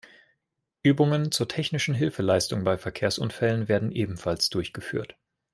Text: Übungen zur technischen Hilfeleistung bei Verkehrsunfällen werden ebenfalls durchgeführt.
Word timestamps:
Übungen 0.81 1.31
zur 1.31 1.47
technischen 1.47 1.93
Hilfeleistung 1.93 2.63
bei 2.63 2.75
Verkehrsunfällen 2.75 3.67
werden 3.67 3.91
ebenfalls 3.91 4.49
durchgeführt. 4.49 5.15